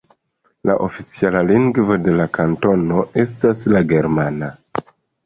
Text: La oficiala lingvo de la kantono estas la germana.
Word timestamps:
La 0.69 0.75
oficiala 0.85 1.43
lingvo 1.49 1.97
de 2.07 2.15
la 2.21 2.27
kantono 2.37 3.05
estas 3.25 3.63
la 3.75 3.83
germana. 3.93 4.51